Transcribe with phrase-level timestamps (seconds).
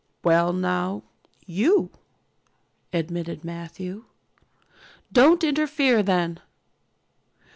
[0.23, 1.03] "Well now,
[1.45, 1.91] you,"
[2.91, 4.05] admitted Matthew.
[5.11, 6.39] "Don't interfere then."